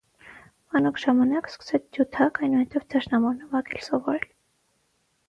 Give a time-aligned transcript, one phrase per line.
[0.75, 4.25] Մանուկ ժամանակ սկսեց ջութակ, այնուհետև դաշնամուր նվագել սովորել։